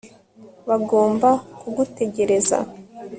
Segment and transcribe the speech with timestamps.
[0.67, 1.29] bagomba
[1.59, 2.57] kugutegereza